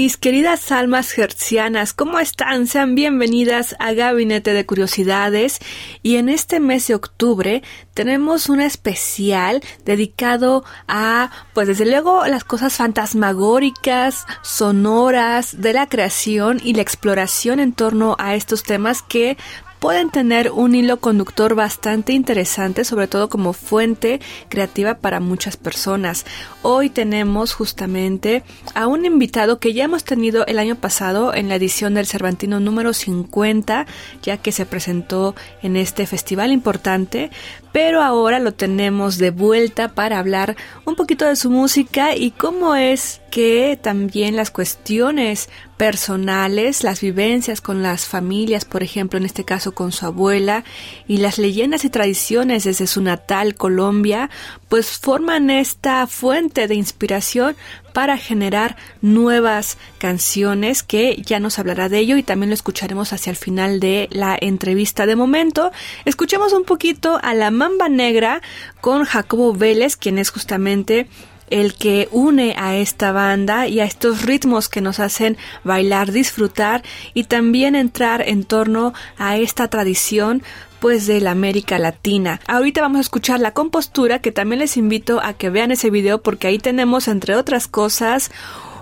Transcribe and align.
Mis 0.00 0.16
queridas 0.16 0.70
almas 0.70 1.18
hercianas, 1.18 1.92
¿cómo 1.92 2.20
están? 2.20 2.68
Sean 2.68 2.94
bienvenidas 2.94 3.74
a 3.80 3.94
Gabinete 3.94 4.52
de 4.52 4.64
Curiosidades 4.64 5.58
y 6.04 6.18
en 6.18 6.28
este 6.28 6.60
mes 6.60 6.86
de 6.86 6.94
octubre 6.94 7.64
tenemos 7.94 8.48
un 8.48 8.60
especial 8.60 9.60
dedicado 9.84 10.62
a, 10.86 11.32
pues 11.52 11.66
desde 11.66 11.84
luego, 11.84 12.24
las 12.26 12.44
cosas 12.44 12.76
fantasmagóricas, 12.76 14.24
sonoras 14.42 15.60
de 15.60 15.72
la 15.72 15.88
creación 15.88 16.60
y 16.62 16.74
la 16.74 16.82
exploración 16.82 17.58
en 17.58 17.72
torno 17.72 18.14
a 18.20 18.36
estos 18.36 18.62
temas 18.62 19.02
que 19.02 19.36
pueden 19.78 20.10
tener 20.10 20.50
un 20.50 20.74
hilo 20.74 20.98
conductor 21.00 21.54
bastante 21.54 22.12
interesante, 22.12 22.84
sobre 22.84 23.08
todo 23.08 23.28
como 23.28 23.52
fuente 23.52 24.20
creativa 24.48 24.94
para 24.94 25.20
muchas 25.20 25.56
personas. 25.56 26.26
Hoy 26.62 26.90
tenemos 26.90 27.52
justamente 27.52 28.42
a 28.74 28.86
un 28.86 29.04
invitado 29.04 29.58
que 29.58 29.72
ya 29.72 29.84
hemos 29.84 30.04
tenido 30.04 30.46
el 30.46 30.58
año 30.58 30.76
pasado 30.76 31.34
en 31.34 31.48
la 31.48 31.56
edición 31.56 31.94
del 31.94 32.06
Cervantino 32.06 32.60
número 32.60 32.92
50, 32.92 33.86
ya 34.22 34.36
que 34.36 34.52
se 34.52 34.66
presentó 34.66 35.34
en 35.62 35.76
este 35.76 36.06
festival 36.06 36.52
importante, 36.52 37.30
pero 37.72 38.02
ahora 38.02 38.38
lo 38.38 38.52
tenemos 38.52 39.18
de 39.18 39.30
vuelta 39.30 39.88
para 39.94 40.18
hablar 40.18 40.56
un 40.84 40.96
poquito 40.96 41.26
de 41.26 41.36
su 41.36 41.50
música 41.50 42.16
y 42.16 42.30
cómo 42.32 42.74
es 42.74 43.20
que 43.30 43.78
también 43.80 44.36
las 44.36 44.50
cuestiones 44.50 45.48
personales, 45.76 46.82
las 46.82 47.00
vivencias 47.00 47.60
con 47.60 47.82
las 47.82 48.06
familias, 48.06 48.64
por 48.64 48.82
ejemplo, 48.82 49.18
en 49.18 49.26
este 49.26 49.44
caso 49.44 49.67
con 49.72 49.92
su 49.92 50.06
abuela, 50.06 50.64
y 51.06 51.18
las 51.18 51.38
leyendas 51.38 51.84
y 51.84 51.90
tradiciones 51.90 52.64
desde 52.64 52.86
su 52.86 53.00
natal 53.00 53.54
Colombia, 53.54 54.30
pues 54.68 54.98
forman 54.98 55.50
esta 55.50 56.06
fuente 56.06 56.68
de 56.68 56.74
inspiración 56.74 57.56
para 57.92 58.16
generar 58.16 58.76
nuevas 59.00 59.78
canciones 59.98 60.82
que 60.82 61.20
ya 61.24 61.40
nos 61.40 61.58
hablará 61.58 61.88
de 61.88 61.98
ello 61.98 62.16
y 62.16 62.22
también 62.22 62.50
lo 62.50 62.54
escucharemos 62.54 63.12
hacia 63.12 63.30
el 63.30 63.36
final 63.36 63.80
de 63.80 64.08
la 64.12 64.38
entrevista. 64.40 65.06
De 65.06 65.16
momento, 65.16 65.72
escuchemos 66.04 66.52
un 66.52 66.64
poquito 66.64 67.18
a 67.22 67.34
la 67.34 67.50
Mamba 67.50 67.88
Negra 67.88 68.42
con 68.80 69.04
Jacobo 69.04 69.52
Vélez, 69.52 69.96
quien 69.96 70.18
es 70.18 70.30
justamente 70.30 71.08
el 71.50 71.74
que 71.74 72.08
une 72.12 72.54
a 72.56 72.76
esta 72.76 73.12
banda 73.12 73.66
y 73.66 73.80
a 73.80 73.84
estos 73.84 74.22
ritmos 74.22 74.68
que 74.68 74.80
nos 74.80 75.00
hacen 75.00 75.36
bailar, 75.64 76.12
disfrutar 76.12 76.82
y 77.14 77.24
también 77.24 77.74
entrar 77.74 78.26
en 78.26 78.44
torno 78.44 78.94
a 79.18 79.36
esta 79.36 79.68
tradición 79.68 80.42
pues 80.80 81.06
de 81.06 81.20
la 81.20 81.32
América 81.32 81.78
Latina. 81.78 82.40
Ahorita 82.46 82.80
vamos 82.80 82.98
a 82.98 83.02
escuchar 83.02 83.40
la 83.40 83.52
compostura 83.52 84.20
que 84.20 84.32
también 84.32 84.60
les 84.60 84.76
invito 84.76 85.20
a 85.22 85.32
que 85.32 85.50
vean 85.50 85.72
ese 85.72 85.90
video 85.90 86.22
porque 86.22 86.46
ahí 86.46 86.58
tenemos 86.58 87.08
entre 87.08 87.34
otras 87.34 87.68
cosas 87.68 88.30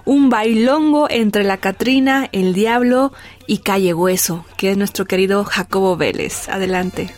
un 0.05 0.31
bailongo 0.31 1.09
entre 1.11 1.45
la 1.45 1.59
Catrina, 1.59 2.29
el 2.33 2.55
Diablo 2.55 3.13
y 3.47 3.59
Calle 3.59 3.93
Hueso, 3.93 4.45
que 4.57 4.71
es 4.71 4.77
nuestro 4.77 5.05
querido 5.05 5.45
Jacobo 5.45 5.97
Vélez. 5.97 6.49
Adelante. 6.49 7.13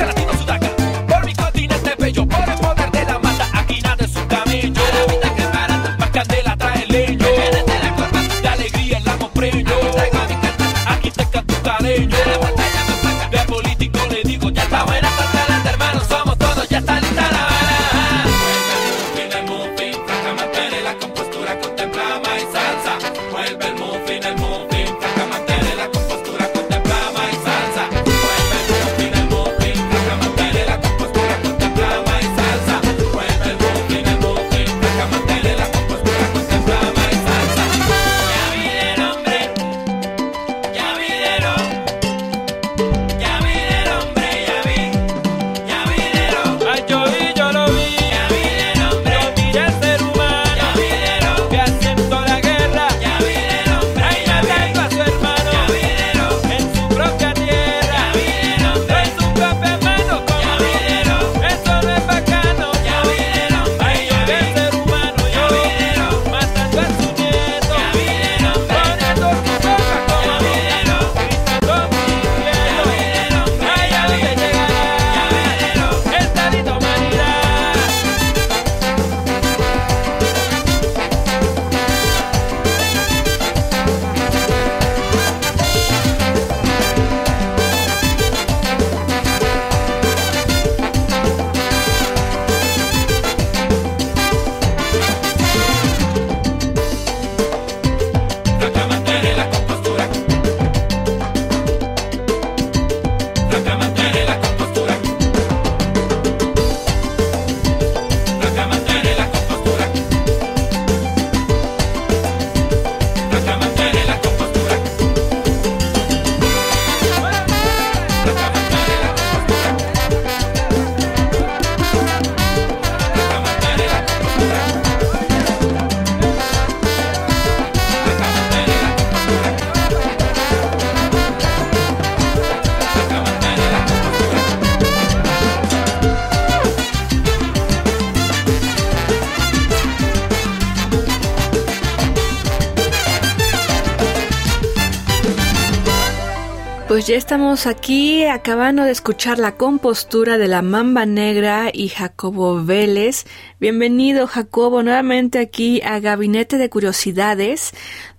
Pues 146.91 147.07
ya 147.07 147.15
estamos 147.15 147.67
aquí 147.67 148.25
acabando 148.25 148.83
de 148.83 148.91
escuchar 148.91 149.39
la 149.39 149.55
compostura 149.55 150.37
de 150.37 150.49
la 150.49 150.61
Mamba 150.61 151.05
Negra 151.05 151.69
y 151.71 151.87
Jacobo 151.87 152.65
Vélez. 152.65 153.23
Bienvenido 153.61 154.27
Jacobo 154.27 154.83
nuevamente 154.83 155.39
aquí 155.39 155.81
a 155.83 156.01
Gabinete 156.01 156.57
de 156.57 156.69
Curiosidades, 156.69 157.71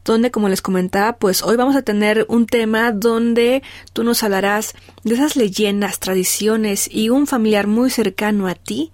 donde 0.06 0.30
como 0.30 0.48
les 0.48 0.62
comentaba, 0.62 1.18
pues 1.18 1.42
hoy 1.42 1.56
vamos 1.56 1.76
a 1.76 1.82
tener 1.82 2.24
un 2.30 2.46
tema 2.46 2.92
donde 2.92 3.62
tú 3.92 4.04
nos 4.04 4.22
hablarás 4.22 4.74
de 5.04 5.16
esas 5.16 5.36
leyendas, 5.36 6.00
tradiciones 6.00 6.88
y 6.90 7.10
un 7.10 7.26
familiar 7.26 7.66
muy 7.66 7.90
cercano 7.90 8.48
a 8.48 8.54
ti 8.54 8.90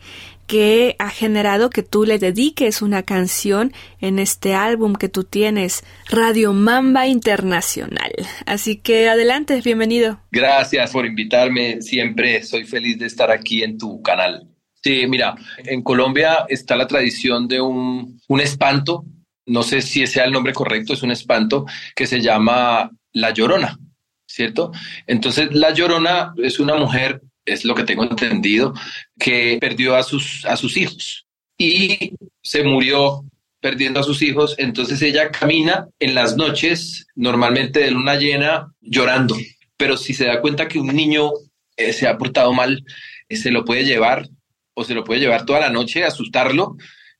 que 0.48 0.96
ha 0.98 1.10
generado 1.10 1.68
que 1.68 1.82
tú 1.82 2.04
le 2.04 2.18
dediques 2.18 2.80
una 2.80 3.02
canción 3.02 3.72
en 4.00 4.18
este 4.18 4.54
álbum 4.54 4.94
que 4.94 5.10
tú 5.10 5.22
tienes, 5.22 5.84
Radio 6.08 6.54
Mamba 6.54 7.06
Internacional. 7.06 8.10
Así 8.46 8.78
que 8.78 9.10
adelante, 9.10 9.60
bienvenido. 9.62 10.20
Gracias 10.32 10.90
por 10.90 11.04
invitarme, 11.04 11.82
siempre 11.82 12.42
soy 12.42 12.64
feliz 12.64 12.98
de 12.98 13.06
estar 13.06 13.30
aquí 13.30 13.62
en 13.62 13.76
tu 13.76 14.00
canal. 14.00 14.48
Sí, 14.82 15.06
mira, 15.06 15.34
en 15.58 15.82
Colombia 15.82 16.46
está 16.48 16.76
la 16.76 16.86
tradición 16.86 17.46
de 17.46 17.60
un, 17.60 18.18
un 18.26 18.40
espanto, 18.40 19.04
no 19.44 19.62
sé 19.62 19.82
si 19.82 20.06
sea 20.06 20.24
el 20.24 20.32
nombre 20.32 20.54
correcto, 20.54 20.94
es 20.94 21.02
un 21.02 21.10
espanto 21.10 21.66
que 21.94 22.06
se 22.06 22.22
llama 22.22 22.90
La 23.12 23.32
Llorona. 23.32 23.78
¿Cierto? 24.30 24.72
Entonces, 25.06 25.48
la 25.52 25.72
llorona 25.72 26.34
es 26.36 26.60
una 26.60 26.74
mujer 26.74 27.22
es 27.48 27.64
lo 27.64 27.74
que 27.74 27.84
tengo 27.84 28.04
entendido, 28.04 28.74
que 29.18 29.58
perdió 29.60 29.96
a 29.96 30.02
sus, 30.02 30.44
a 30.44 30.56
sus 30.56 30.76
hijos 30.76 31.26
y 31.58 32.14
se 32.42 32.62
murió 32.62 33.24
perdiendo 33.60 34.00
a 34.00 34.04
sus 34.04 34.22
hijos. 34.22 34.54
Entonces 34.58 35.02
ella 35.02 35.30
camina 35.30 35.88
en 35.98 36.14
las 36.14 36.36
noches, 36.36 37.06
normalmente 37.16 37.80
de 37.80 37.90
luna 37.90 38.14
llena, 38.14 38.72
llorando. 38.80 39.36
Pero 39.76 39.96
si 39.96 40.14
se 40.14 40.26
da 40.26 40.40
cuenta 40.40 40.68
que 40.68 40.78
un 40.78 40.94
niño 40.94 41.30
eh, 41.76 41.92
se 41.92 42.06
ha 42.06 42.16
portado 42.16 42.52
mal, 42.52 42.84
eh, 43.28 43.36
se 43.36 43.50
lo 43.50 43.64
puede 43.64 43.84
llevar 43.84 44.28
o 44.74 44.84
se 44.84 44.94
lo 44.94 45.04
puede 45.04 45.20
llevar 45.20 45.44
toda 45.44 45.60
la 45.60 45.70
noche, 45.70 46.04
asustarlo 46.04 46.76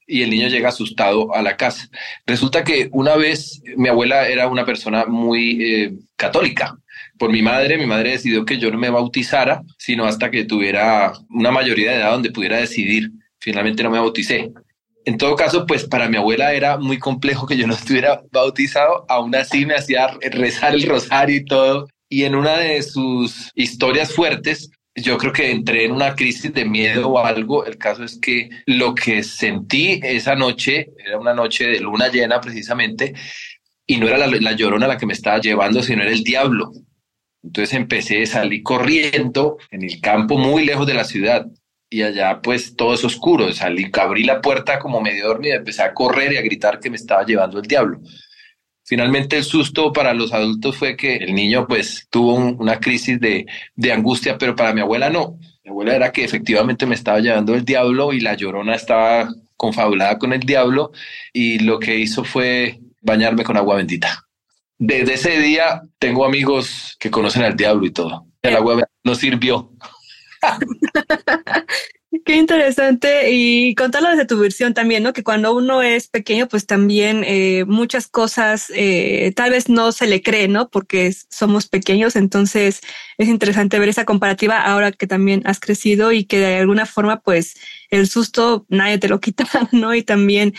y 0.07 0.23
el 0.23 0.31
niño 0.31 0.49
llega 0.49 0.71
asustado 0.71 1.35
a 1.35 1.43
la 1.43 1.57
casa. 1.57 1.89
Resulta 2.25 2.65
que 2.65 2.89
una 2.93 3.17
vez 3.17 3.61
mi 3.77 3.89
abuela 3.89 4.29
era 4.29 4.47
una 4.49 4.65
persona 4.65 5.05
muy 5.05 5.63
eh, 5.63 5.93
católica 6.17 6.79
por 7.19 7.31
mi 7.31 7.43
madre, 7.43 7.77
mi 7.77 7.87
madre 7.87 8.13
decidió 8.13 8.45
que 8.45 8.59
yo 8.59 8.71
no 8.71 8.79
me 8.79 8.91
bautizara, 8.91 9.63
sino 9.77 10.05
hasta 10.05 10.31
que 10.31 10.45
tuviera 10.45 11.13
una 11.31 11.51
mayoría 11.51 11.91
de 11.91 11.99
edad 11.99 12.13
donde 12.13 12.31
pudiera 12.31 12.59
decidir. 12.59 13.11
Finalmente 13.41 13.83
no 13.83 13.91
me 13.91 13.99
bauticé. 13.99 14.53
En 15.05 15.17
todo 15.17 15.37
caso, 15.37 15.67
pues 15.67 15.85
para 15.85 16.09
mi 16.09 16.17
abuela 16.17 16.53
era 16.53 16.77
muy 16.77 16.99
complejo 16.99 17.47
que 17.47 17.57
yo 17.57 17.67
no 17.67 17.75
estuviera 17.75 18.23
bautizado, 18.31 19.07
aún 19.09 19.35
así 19.35 19.65
me 19.65 19.75
hacía 19.75 20.09
rezar 20.31 20.75
el 20.75 20.87
rosario 20.87 21.37
y 21.37 21.45
todo. 21.45 21.89
Y 22.09 22.25
en 22.25 22.35
una 22.35 22.59
de 22.59 22.83
sus 22.83 23.51
historias 23.55 24.13
fuertes, 24.13 24.71
yo 24.95 25.17
creo 25.19 25.33
que 25.33 25.51
entré 25.51 25.85
en 25.85 25.93
una 25.93 26.15
crisis 26.15 26.53
de 26.53 26.65
miedo 26.65 27.09
o 27.09 27.19
algo. 27.19 27.65
El 27.65 27.79
caso 27.79 28.05
es 28.05 28.19
que 28.21 28.51
lo 28.67 28.95
que 28.95 29.23
sentí 29.23 30.01
esa 30.03 30.35
noche, 30.35 30.91
era 30.99 31.19
una 31.19 31.35
noche 31.35 31.67
de 31.69 31.81
luna 31.81 32.09
llena 32.09 32.41
precisamente, 32.41 33.15
y 33.87 33.97
no 33.97 34.09
era 34.09 34.19
la, 34.19 34.27
la 34.27 34.53
llorona 34.53 34.87
la 34.87 34.99
que 34.99 35.07
me 35.07 35.15
estaba 35.15 35.41
llevando, 35.41 35.83
sino 35.83 36.03
era 36.03 36.13
el 36.13 36.23
diablo. 36.23 36.73
Entonces 37.43 37.75
empecé, 37.75 38.23
a 38.23 38.27
salir 38.27 38.63
corriendo 38.63 39.59
en 39.71 39.83
el 39.85 40.01
campo 40.01 40.39
muy 40.39 40.65
lejos 40.65 40.87
de 40.87 40.95
la 40.95 41.05
ciudad 41.05 41.47
y 41.91 42.03
allá 42.03 42.41
pues 42.43 42.77
todo 42.77 42.95
es 42.95 43.05
oscuro. 43.05 43.53
Salí, 43.53 43.91
abrí 43.93 44.25
la 44.25 44.41
puerta 44.41 44.79
como 44.79 45.01
medio 45.01 45.29
dormido, 45.29 45.57
empecé 45.57 45.83
a 45.83 45.95
correr 45.95 46.33
y 46.33 46.37
a 46.37 46.43
gritar 46.43 46.81
que 46.81 46.91
me 46.91 46.97
estaba 46.97 47.25
llevando 47.25 47.59
el 47.59 47.67
diablo. 47.67 48.01
Finalmente 48.85 49.37
el 49.37 49.45
susto 49.45 49.93
para 49.93 50.15
los 50.15 50.33
adultos 50.33 50.77
fue 50.77 50.97
que 50.97 51.17
el 51.17 51.35
niño 51.35 51.67
pues 51.67 52.07
tuvo 52.11 52.35
una 52.35 52.81
crisis 52.81 53.21
de, 53.21 53.47
de 53.77 53.93
angustia, 53.93 54.39
pero 54.39 54.57
para 54.57 54.73
mi 54.73 54.81
abuela 54.81 55.11
no. 55.11 55.39
Mi 55.63 55.71
abuela 55.71 55.95
era 55.95 56.13
que 56.13 56.25
efectivamente 56.25 56.87
me 56.87 56.95
estaba 56.95 57.21
llevando 57.21 57.55
el 57.55 57.65
diablo 57.65 58.13
y 58.13 58.21
la 58.21 58.35
llorona 58.35 58.75
estaba 58.75 59.29
confabulada 59.57 60.19
con 60.19 60.33
el 60.33 60.41
diablo 60.41 60.93
y 61.33 61.59
lo 61.59 61.79
que 61.79 61.99
hizo 61.99 62.25
fue 62.25 62.81
bañarme 63.03 63.45
con 63.45 63.57
agua 63.57 63.77
bendita. 63.77 64.28
Desde 64.79 65.15
ese 65.15 65.41
día 65.41 65.83
tengo 65.99 66.25
amigos 66.25 66.97
que 67.01 67.11
conocen 67.11 67.43
al 67.43 67.57
diablo 67.57 67.85
y 67.85 67.91
todo. 67.91 68.27
El 68.43 68.57
agua 68.57 68.89
no 69.03 69.15
sirvió. 69.15 69.73
Qué 72.25 72.37
interesante 72.37 73.31
y 73.33 73.75
contarlo 73.75 74.11
desde 74.11 74.25
tu 74.25 74.39
versión 74.39 74.73
también, 74.73 75.03
¿no? 75.03 75.13
Que 75.13 75.23
cuando 75.23 75.55
uno 75.55 75.83
es 75.83 76.09
pequeño, 76.09 76.49
pues 76.49 76.65
también 76.67 77.23
eh, 77.27 77.65
muchas 77.67 78.07
cosas 78.07 78.73
eh, 78.75 79.33
tal 79.37 79.51
vez 79.51 79.69
no 79.69 79.93
se 79.93 80.07
le 80.07 80.23
cree, 80.23 80.49
¿no? 80.49 80.71
Porque 80.71 81.13
somos 81.29 81.69
pequeños, 81.69 82.17
entonces 82.17 82.81
es 83.19 83.29
interesante 83.29 83.79
ver 83.79 83.91
esa 83.91 84.07
comparativa 84.07 84.59
ahora 84.59 84.93
que 84.93 85.07
también 85.07 85.43
has 85.45 85.61
crecido 85.61 86.13
y 86.13 86.25
que 86.25 86.39
de 86.39 86.57
alguna 86.57 86.87
forma, 86.87 87.21
pues 87.21 87.55
el 87.91 88.09
susto 88.09 88.65
nadie 88.69 88.99
te 88.99 89.09
lo 89.09 89.21
quita, 89.21 89.45
¿no? 89.73 89.95
Y 89.95 90.03
también 90.03 90.55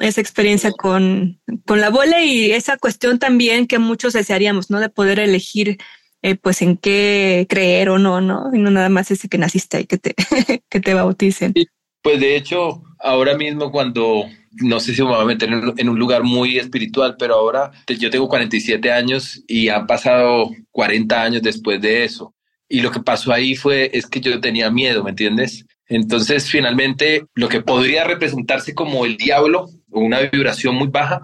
esa 0.00 0.20
experiencia 0.20 0.72
con, 0.72 1.40
con 1.66 1.80
la 1.80 1.88
abuela 1.88 2.22
y 2.22 2.50
esa 2.52 2.76
cuestión 2.78 3.18
también 3.18 3.66
que 3.66 3.78
muchos 3.78 4.14
desearíamos, 4.14 4.70
¿no? 4.70 4.80
De 4.80 4.88
poder 4.88 5.20
elegir 5.20 5.78
eh, 6.22 6.36
pues 6.36 6.60
en 6.62 6.76
qué 6.76 7.46
creer 7.48 7.90
o 7.90 7.98
no, 7.98 8.20
¿no? 8.20 8.50
Y 8.52 8.58
no 8.58 8.70
nada 8.70 8.88
más 8.88 9.10
ese 9.10 9.28
que 9.28 9.38
naciste 9.38 9.80
y 9.80 9.84
que 9.84 9.98
te, 9.98 10.14
que 10.68 10.80
te 10.80 10.94
bauticen. 10.94 11.54
Pues 12.02 12.18
de 12.18 12.36
hecho, 12.36 12.82
ahora 12.98 13.36
mismo 13.36 13.70
cuando, 13.70 14.24
no 14.52 14.80
sé 14.80 14.94
si 14.94 15.02
me 15.02 15.08
voy 15.08 15.22
a 15.22 15.26
meter 15.26 15.50
en, 15.76 15.88
un 15.88 15.98
lugar 15.98 16.22
muy 16.22 16.58
espiritual, 16.58 17.16
pero 17.18 17.34
ahora 17.34 17.70
yo 17.86 18.10
tengo 18.10 18.28
47 18.28 18.90
años 18.90 19.42
y 19.46 19.68
han 19.68 19.86
pasado 19.86 20.50
40 20.70 21.22
años 21.22 21.42
después 21.42 21.80
de 21.80 22.04
eso. 22.04 22.34
Y 22.68 22.80
lo 22.80 22.90
que 22.90 23.00
pasó 23.00 23.32
ahí 23.32 23.56
fue, 23.56 23.90
es 23.92 24.06
que 24.06 24.20
yo 24.20 24.40
tenía 24.40 24.70
miedo, 24.70 25.02
¿me 25.02 25.10
entiendes? 25.10 25.66
Entonces, 25.88 26.48
finalmente, 26.48 27.24
lo 27.34 27.48
que 27.48 27.62
podría 27.62 28.04
representarse 28.04 28.74
como 28.74 29.04
el 29.04 29.16
diablo 29.16 29.68
una 29.90 30.20
vibración 30.20 30.74
muy 30.74 30.88
baja 30.88 31.20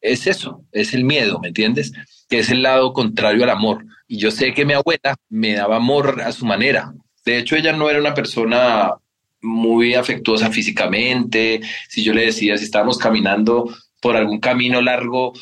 es 0.00 0.26
eso, 0.26 0.64
es 0.72 0.94
el 0.94 1.04
miedo, 1.04 1.40
¿me 1.40 1.48
entiendes? 1.48 1.92
Que 2.28 2.40
es 2.40 2.50
el 2.50 2.62
lado 2.62 2.92
contrario 2.92 3.44
al 3.44 3.50
amor. 3.50 3.84
Y 4.06 4.18
yo 4.18 4.30
sé 4.30 4.54
que 4.54 4.64
mi 4.64 4.74
abuela 4.74 5.16
me 5.28 5.54
daba 5.54 5.76
amor 5.76 6.22
a 6.22 6.32
su 6.32 6.46
manera. 6.46 6.92
De 7.24 7.38
hecho, 7.38 7.56
ella 7.56 7.72
no 7.72 7.90
era 7.90 7.98
una 7.98 8.14
persona 8.14 8.92
muy 9.40 9.94
afectuosa 9.94 10.50
físicamente. 10.50 11.60
Si 11.88 12.02
yo 12.02 12.12
le 12.12 12.26
decía, 12.26 12.56
si 12.56 12.64
estábamos 12.64 12.98
caminando 12.98 13.68
por 14.00 14.16
algún 14.16 14.38
camino 14.38 14.80
largo 14.80 15.32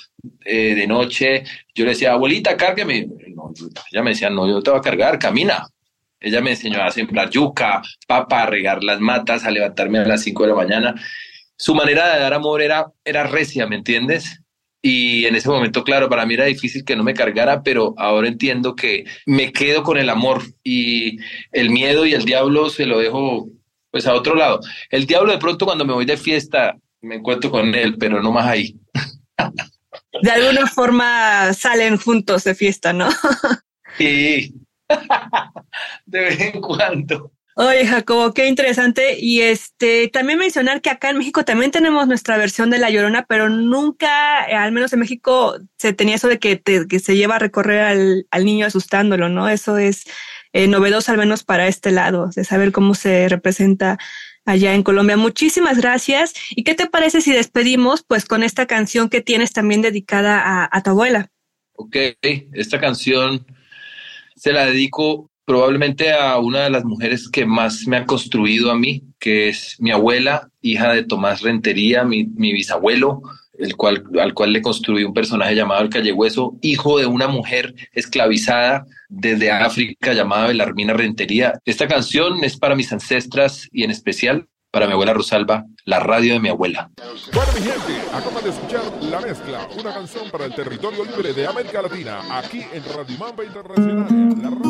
eh, 0.45 0.75
de 0.75 0.87
noche, 0.87 1.45
yo 1.75 1.85
le 1.85 1.91
decía, 1.91 2.13
abuelita, 2.13 2.57
cárgueme. 2.57 3.07
ella 3.93 4.03
me 4.03 4.11
decía, 4.11 4.31
no, 4.31 4.49
yo 4.49 4.63
te 4.63 4.71
voy 4.71 4.79
a 4.79 4.83
cargar, 4.83 5.19
camina. 5.19 5.69
Ella 6.19 6.41
me 6.41 6.53
enseñó 6.53 6.83
a 6.83 6.91
sembrar 6.91 7.29
yuca, 7.29 7.83
papa, 8.07 8.43
a 8.43 8.47
regar 8.47 8.83
las 8.83 9.01
matas, 9.01 9.45
a 9.45 9.51
levantarme 9.51 9.99
a 9.99 10.07
las 10.07 10.23
5 10.23 10.43
de 10.43 10.49
la 10.49 10.55
mañana. 10.55 10.95
Su 11.57 11.75
manera 11.75 12.15
de 12.15 12.21
dar 12.21 12.35
amor 12.35 12.63
era, 12.63 12.87
era 13.05 13.25
recia, 13.25 13.67
¿me 13.67 13.77
entiendes? 13.77 14.41
Y 14.83 15.25
en 15.27 15.35
ese 15.35 15.49
momento, 15.49 15.83
claro, 15.83 16.09
para 16.09 16.27
mí 16.27 16.35
era 16.35 16.45
difícil 16.45 16.85
que 16.85 16.95
no 16.95 17.03
me 17.03 17.15
cargara, 17.15 17.63
pero 17.63 17.95
ahora 17.97 18.29
entiendo 18.29 18.77
que 18.77 19.05
me 19.27 19.53
quedo 19.53 19.83
con 19.83 19.99
el 19.99 20.09
amor 20.11 20.43
y 20.63 21.19
el 21.51 21.71
miedo 21.71 22.07
y 22.07 22.15
el 22.15 22.25
diablo 22.25 22.71
se 22.71 22.87
lo 22.87 22.99
dejo 22.99 23.49
pues 23.91 24.07
a 24.07 24.15
otro 24.15 24.35
lado. 24.35 24.61
El 24.91 25.07
diablo 25.07 25.33
de 25.33 25.39
pronto 25.39 25.65
cuando 25.65 25.85
me 25.85 25.95
voy 25.95 26.05
de 26.05 26.17
fiesta 26.17 26.77
me 27.01 27.17
encuentro 27.17 27.51
con 27.51 27.75
él, 27.75 27.97
pero 27.99 28.23
no 28.23 28.31
más 28.33 28.47
ahí. 28.47 28.77
De 30.23 30.31
alguna 30.31 30.67
forma 30.67 31.53
salen 31.53 31.99
juntos 31.99 32.45
de 32.45 32.55
fiesta, 32.55 32.93
¿no? 32.93 33.09
Sí, 33.99 34.53
de 36.07 36.21
vez 36.21 36.41
en 36.41 36.61
cuando. 36.61 37.33
Oye, 37.59 37.87
Jacobo, 37.87 38.35
qué 38.35 38.49
interesante. 38.49 39.17
Y 39.19 39.41
este, 39.41 40.09
también 40.09 40.39
mencionar 40.39 40.83
que 40.83 40.91
acá 40.91 41.09
en 41.09 41.17
México 41.17 41.43
también 41.43 41.71
tenemos 41.71 42.07
nuestra 42.07 42.37
versión 42.37 42.69
de 42.69 42.77
La 42.77 42.91
Llorona, 42.91 43.25
pero 43.27 43.49
nunca, 43.49 44.43
al 44.43 44.73
menos 44.73 44.93
en 44.93 45.01
México, 45.01 45.57
se 45.79 45.95
tenía 45.95 46.17
eso 46.17 46.29
de 46.29 46.39
que, 46.39 46.61
que 46.61 46.99
se 46.99 47.17
lleva 47.17 47.37
a 47.37 47.39
recorrer 47.39 47.81
al, 47.81 48.27
al, 48.31 48.45
niño 48.45 48.67
asustándolo, 48.67 49.31
¿no? 49.31 49.49
Eso 49.49 49.79
es 49.79 50.05
eh, 50.53 50.69
novedoso, 50.69 51.13
al 51.13 51.17
menos 51.17 51.45
para 51.45 51.67
este 51.67 51.93
lado, 51.93 52.29
de 52.37 52.45
saber 52.45 52.73
cómo 52.73 52.95
se 52.95 53.27
representa 53.31 53.97
allá 54.45 54.75
en 54.75 54.83
Colombia. 54.83 55.17
Muchísimas 55.17 55.79
gracias. 55.79 56.35
¿Y 56.51 56.63
qué 56.63 56.75
te 56.75 56.91
parece 56.91 57.23
si 57.23 57.33
despedimos, 57.33 58.05
pues, 58.07 58.27
con 58.27 58.43
esta 58.43 58.67
canción 58.67 59.09
que 59.09 59.23
tienes 59.23 59.55
también 59.55 59.81
dedicada 59.81 60.43
a, 60.45 60.69
a 60.71 60.83
tu 60.83 60.91
abuela? 60.91 61.31
Ok, 61.73 61.97
esta 62.53 62.79
canción 62.79 63.47
se 64.35 64.53
la 64.53 64.67
dedico 64.67 65.31
probablemente 65.47 66.13
a 66.13 66.37
una 66.39 66.65
de 66.65 66.71
las 66.71 66.85
mujeres 66.85 67.31
que 67.31 67.47
más 67.47 67.87
me 67.87 67.97
ha 67.97 68.05
construido 68.05 68.71
a 68.71 68.75
mí, 68.75 69.05
que 69.19 69.49
es 69.49 69.77
mi 69.79 69.93
abuela, 69.93 70.51
hija 70.61 70.93
de 70.93 71.05
Tomás 71.05 71.41
Rentería, 71.41 72.05
mi, 72.05 72.25
bisabuelo, 72.27 73.23
el 73.59 73.77
cual, 73.77 74.03
al 74.21 74.35
cual 74.35 74.53
le 74.53 74.61
construí 74.61 75.05
un 75.05 75.15
personaje 75.15 75.55
llamado 75.55 75.83
el 75.83 75.89
Callehueso, 75.89 76.59
hijo 76.61 76.99
de 76.99 77.07
una 77.07 77.29
mujer 77.29 77.75
esclavizada 77.93 78.85
desde 79.09 79.53
África 79.53 80.13
llamada 80.13 80.49
Belarmina 80.49 80.93
Rentería. 80.93 81.55
Esta 81.65 81.87
canción 81.87 82.43
es 82.43 82.59
para 82.59 82.75
mis 82.75 82.93
ancestras 82.93 83.69
y 83.73 83.85
en 83.85 83.93
especial 83.93 84.49
para 84.73 84.87
mi 84.87 84.93
abuela 84.93 85.15
Rosalba, 85.15 85.65
la 85.85 86.01
radio 86.01 86.35
de 86.35 86.41
mi 86.41 86.49
abuela. 86.51 86.91
Bueno, 87.33 87.53
mi 87.55 87.61
gente, 87.61 88.03
acaban 88.13 88.45
de 88.45 88.51
escuchar 88.51 88.83
La 89.05 89.21
Mezcla, 89.21 89.69
una 89.79 89.95
canción 89.95 90.31
para 90.31 90.45
el 90.45 90.55
territorio 90.55 91.05
libre 91.05 91.33
de 91.33 91.47
América 91.47 91.81
Latina, 91.81 92.21
aquí 92.37 92.63
en 92.73 92.85
Radio 92.95 93.19
Mamba 93.19 93.45
Internacional, 93.45 94.43
la 94.43 94.51
radio 94.51 94.66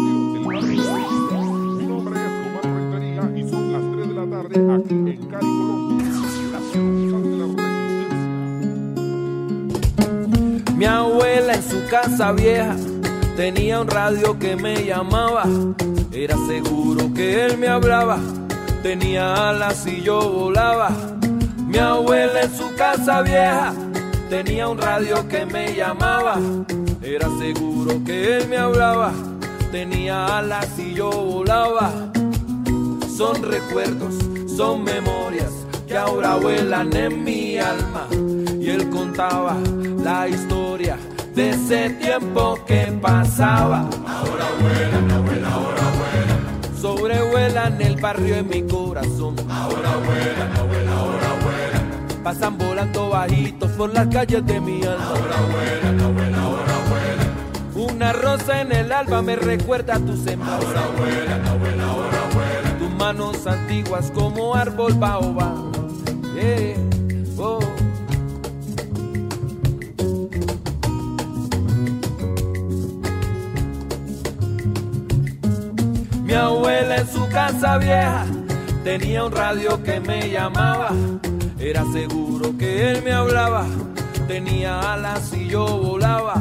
casa 12.16 12.32
vieja 12.32 12.75
tenía 13.37 13.78
un 13.78 13.88
radio 13.88 14.38
que 14.38 14.56
me 14.56 14.87
llamaba, 14.87 15.44
era 16.11 16.35
seguro 16.46 17.12
que 17.12 17.44
él 17.44 17.58
me 17.58 17.68
hablaba 17.68 18.18
tenía 18.82 19.50
alas 19.50 19.87
y 19.87 20.00
yo 20.00 20.18
volaba. 20.30 20.88
Mi 21.66 21.76
abuela 21.76 22.40
en 22.40 22.56
su 22.56 22.75
casa 22.75 23.20
vieja 23.20 23.75
tenía 24.30 24.66
un 24.66 24.78
radio 24.78 25.28
que 25.28 25.44
me 25.44 25.75
llamaba. 25.75 26.38
Era 27.02 27.28
seguro 27.38 28.02
que 28.06 28.38
él 28.38 28.49
me 28.49 28.56
hablaba. 28.56 29.12
Tenía 29.70 30.38
alas 30.38 30.78
y 30.78 30.94
yo 30.94 31.11
volaba. 31.11 31.92
Son 33.14 33.42
recuerdos, 33.42 34.14
son 34.56 34.85
memorias 34.85 35.52
que 35.87 35.99
ahora 35.99 36.37
vuelan 36.37 36.96
en 36.96 37.25
mi 37.25 37.58
alma. 37.58 38.06
Y 38.58 38.70
él 38.70 38.88
contaba 38.88 39.58
la 40.02 40.28
historia 40.28 40.96
de 41.37 41.50
ese 41.50 41.90
tiempo 41.90 42.59
que 42.66 42.99
pasaba. 43.00 43.81
Ahora 44.07 44.47
vuelan, 44.59 45.11
abuela, 45.11 45.52
ahora 45.52 45.83
sobrevuelan 46.81 47.83
el 47.83 48.00
barrio 48.00 48.37
en 48.37 48.49
mi 48.49 48.62
corazón. 48.62 49.37
Ahora 49.50 49.97
vuelan, 49.97 50.57
abuela, 50.57 50.93
ahora 50.93 51.28
vuelan. 51.45 52.23
Pasan 52.25 52.57
volando 52.57 53.11
bajitos 53.11 53.71
por 53.73 53.93
las 53.93 54.07
calles 54.09 54.47
de 54.47 54.61
mi 54.61 54.83
alma. 54.83 55.05
Ahora 55.05 55.37
vuelan, 55.52 56.00
abuela, 56.00 56.43
ahora 56.43 56.75
vuelan. 56.88 57.90
Una 57.93 58.12
rosa 58.14 58.62
en 58.62 58.73
el 58.73 58.90
alba 58.90 59.21
me 59.21 59.37
recuerda 59.37 59.97
a 59.97 60.00
tu 60.00 60.16
semblanza. 60.16 60.66
Ahora 60.66 60.88
vuelan, 60.97 61.47
abuela, 61.47 61.85
ahora 61.85 62.21
vuelan. 62.33 62.78
Tus 62.78 62.90
manos 62.93 63.47
antiguas 63.47 64.11
como 64.11 64.55
árbol 64.55 64.95
baobab. 64.95 65.76
Yeah. 66.35 66.95
Abuela 76.37 76.97
en 76.97 77.09
su 77.09 77.28
casa 77.28 77.78
vieja 77.78 78.26
tenía 78.85 79.25
un 79.25 79.33
radio 79.33 79.83
que 79.83 80.00
me 80.00 80.31
llamaba. 80.31 80.90
Era 81.59 81.85
seguro 81.93 82.57
que 82.57 82.90
él 82.90 83.02
me 83.02 83.12
hablaba. 83.12 83.66
Tenía 84.28 84.93
alas 84.93 85.33
y 85.33 85.49
yo 85.49 85.66
volaba. 85.66 86.35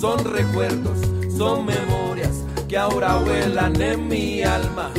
Son 0.00 0.22
recuerdos, 0.24 0.98
son 1.36 1.64
memorias 1.64 2.44
que 2.68 2.76
ahora 2.76 3.16
vuelan 3.16 3.80
en 3.80 4.08
mi 4.08 4.42
alma. 4.42 4.90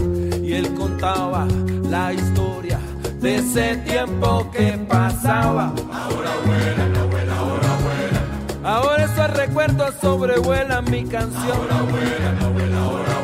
Y 0.41 0.53
él 0.53 0.73
contaba 0.73 1.45
la 1.89 2.13
historia 2.13 2.79
de 3.19 3.35
ese 3.35 3.77
tiempo 3.77 4.49
que 4.51 4.71
pasaba. 4.87 5.73
Ahora 5.91 6.31
vuelan, 6.45 6.95
abuela, 6.95 7.37
ahora 7.37 7.69
vuelan. 7.83 8.65
Ahora 8.65 9.05
esos 9.05 9.29
recuerdos 9.37 9.93
sobrevuelan 10.01 10.83
mi 10.89 11.03
canción. 11.03 11.57
Ahora 11.57 11.81
vuelan, 11.91 12.43
abuela, 12.43 12.79
ahora 12.79 13.16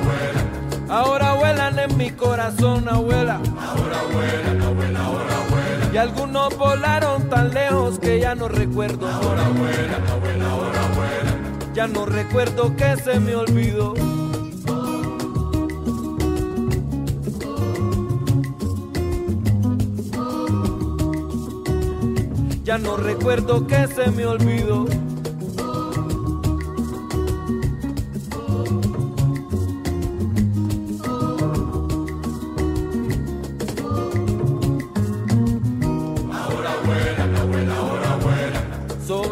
Ahora 0.93 1.33
vuelan 1.33 1.79
en 1.79 1.97
mi 1.97 2.11
corazón, 2.11 2.87
abuela. 2.87 3.41
Ahora 3.59 4.03
vuelan, 4.13 4.61
abuela, 4.61 4.99
ahora 4.99 5.35
vuelan. 5.49 5.91
Y 5.91 5.97
algunos 5.97 6.55
volaron 6.55 7.29
tan 7.31 7.51
lejos 7.51 7.97
que 7.97 8.19
ya 8.19 8.35
no 8.35 8.47
recuerdo. 8.47 9.07
Ahora 9.07 9.49
vuelan, 9.49 10.07
abuela, 10.07 10.51
ahora 10.51 10.81
vuelan. 10.95 11.73
Ya 11.73 11.87
no 11.87 12.05
recuerdo 12.05 12.75
que 12.75 12.95
se 12.97 13.19
me 13.19 13.35
olvidó. 13.35 13.95
Ya 22.63 22.77
no 22.77 22.97
recuerdo 22.97 23.65
que 23.65 23.87
se 23.87 24.11
me 24.11 24.27
olvidó. 24.27 24.85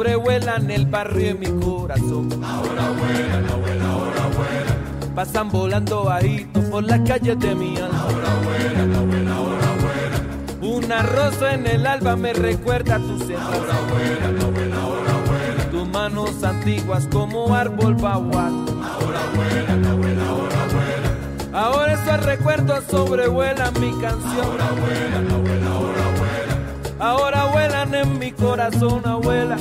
En 0.08 0.72
el 0.72 0.86
barrio 0.88 1.30
en 1.30 1.40
mi 1.40 1.48
corazón. 1.64 2.30
Ahora 2.44 2.90
vuelan, 2.90 3.50
abuela, 3.50 3.92
ahora 3.92 4.22
vuelan. 4.36 5.16
Pasan 5.16 5.50
volando 5.50 6.06
bajitos 6.06 6.64
por 6.66 6.84
las 6.84 7.00
calles 7.02 7.40
de 7.40 7.54
mi 7.54 7.78
alma. 7.78 8.02
Ahora 8.02 8.30
vuelan, 8.44 8.96
abuela, 8.96 9.36
ahora 9.36 9.68
vuelan. 9.80 10.76
Una 10.76 11.04
rosa 11.04 11.54
en 11.54 11.68
el 11.68 11.86
alba 11.86 12.16
me 12.16 12.34
recuerda 12.34 12.96
a 12.96 13.00
tu 13.00 13.20
semblanza. 13.20 13.46
Ahora 13.46 13.76
vuelan, 13.92 14.42
abuela, 14.42 14.82
ahora 14.82 15.14
vuelan. 15.28 15.72
Tus 15.72 15.88
manos 15.90 16.44
antiguas 16.44 17.08
como 17.12 17.54
árbol 17.54 17.96
bagual. 17.96 18.54
Ahora 18.84 19.20
vuelan, 19.36 19.86
abuela, 19.86 20.30
ahora 20.30 20.68
vuelan. 20.74 21.54
Ahora 21.54 21.94
esos 21.94 22.26
recuerdos 22.26 22.84
sobrevuelan 22.90 23.74
mi 23.80 23.92
canción. 24.02 24.46
Ahora 24.46 24.72
vuelan, 24.72 25.32
abuela, 25.32 25.68
ahora. 25.68 25.81
Ahora 27.02 27.46
vuelan 27.46 27.96
en 27.96 28.20
mi 28.20 28.32
corazón, 28.32 29.02
abuela. 29.06 29.58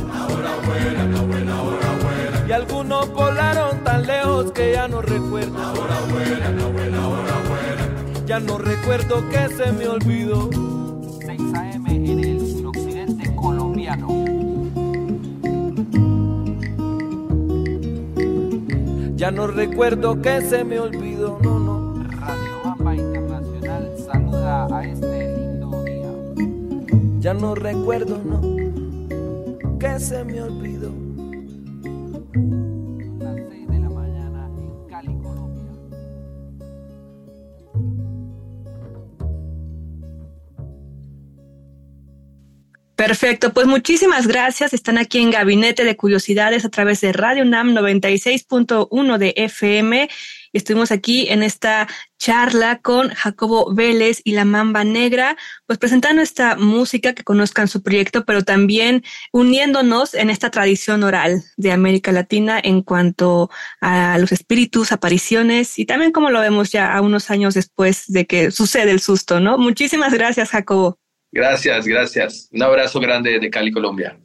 Y 2.47 2.53
algunos 2.53 3.11
volaron 3.15 3.83
tan 3.83 4.07
lejos 4.07 4.53
que 4.53 4.73
ya 4.75 4.87
no 4.89 5.01
recuerdo. 5.01 5.59
Ahora 5.59 6.01
vuelan, 6.11 6.61
abuela, 6.61 6.99
ahora 6.99 7.33
vuelan. 7.49 8.27
Ya 8.27 8.41
no 8.41 8.59
recuerdo 8.59 9.27
que 9.31 9.49
se 9.49 9.73
me 9.73 9.89
olvidó. 9.89 10.51
6 11.25 11.41
AM 11.55 11.87
en 11.87 12.25
el 12.25 12.41
suroccidente 12.47 13.35
colombiano. 13.35 14.09
Ya 19.17 19.31
no 19.31 19.47
recuerdo 19.47 20.21
que 20.21 20.43
se 20.43 20.63
me 20.65 20.79
olvidó, 20.79 21.39
no, 21.43 21.60
Ya 27.31 27.35
no 27.35 27.55
recuerdo, 27.55 28.19
no, 28.25 28.41
que 29.79 30.01
se 30.01 30.25
me 30.25 30.43
olvidó. 30.43 31.00
Perfecto, 43.11 43.53
pues 43.53 43.67
muchísimas 43.67 44.29
gracias. 44.29 44.73
Están 44.73 44.97
aquí 44.97 45.19
en 45.19 45.33
Gabinete 45.33 45.83
de 45.83 45.97
Curiosidades 45.97 46.65
a 46.65 46.69
través 46.69 47.01
de 47.01 47.13
Radio 47.13 47.45
NAM 47.45 47.75
96.1 47.75 49.19
de 49.19 49.35
FM. 49.37 50.09
Estuvimos 50.53 50.93
aquí 50.93 51.27
en 51.29 51.43
esta 51.43 51.89
charla 52.19 52.79
con 52.79 53.09
Jacobo 53.09 53.75
Vélez 53.75 54.21
y 54.23 54.31
la 54.31 54.45
Mamba 54.45 54.85
Negra, 54.85 55.37
pues 55.67 55.81
presentando 55.81 56.23
esta 56.23 56.55
música, 56.55 57.13
que 57.13 57.25
conozcan 57.25 57.67
su 57.67 57.83
proyecto, 57.83 58.25
pero 58.25 58.45
también 58.45 59.03
uniéndonos 59.33 60.15
en 60.15 60.31
esta 60.31 60.53
tradición 60.53 61.03
oral 61.03 61.43
de 61.57 61.73
América 61.73 62.13
Latina 62.13 62.61
en 62.63 62.81
cuanto 62.81 63.51
a 63.81 64.19
los 64.19 64.31
espíritus, 64.31 64.93
apariciones 64.93 65.81
y 65.81 65.85
también 65.85 66.13
como 66.13 66.31
lo 66.31 66.39
vemos 66.39 66.71
ya 66.71 66.95
a 66.95 67.01
unos 67.01 67.29
años 67.33 67.55
después 67.55 68.05
de 68.07 68.29
que 68.29 68.53
sucede 68.53 68.93
el 68.93 69.01
susto, 69.01 69.41
¿no? 69.41 69.59
Muchísimas 69.59 70.13
gracias, 70.13 70.51
Jacobo. 70.51 71.00
Gracias, 71.33 71.87
gracias. 71.87 72.49
Un 72.53 72.63
abrazo 72.63 72.99
grande 73.01 73.39
de 73.39 73.51
Cali, 73.51 73.71
Colombia. 73.71 74.19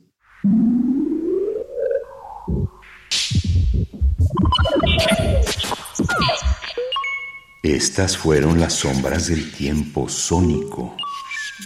Estas 7.61 8.17
fueron 8.17 8.59
las 8.59 8.73
sombras 8.73 9.27
del 9.27 9.51
tiempo 9.51 10.07
sónico. 10.09 10.95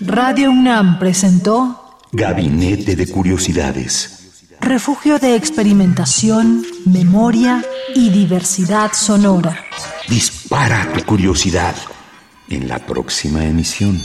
Radio 0.02 0.50
UNAM 0.50 1.00
presentó 1.00 1.98
Gabinete 2.12 2.96
de 2.96 3.08
Curiosidades. 3.08 4.56
Refugio 4.62 5.20
de 5.20 5.36
experimentación, 5.36 6.66
memoria 6.86 7.64
y 7.96 8.10
diversidad 8.10 8.92
sonora. 8.94 9.66
Dispara 10.10 10.92
tu 10.94 11.04
curiosidad 11.06 11.76
en 12.50 12.68
la 12.68 12.80
próxima 12.80 13.46
emisión. 13.46 13.98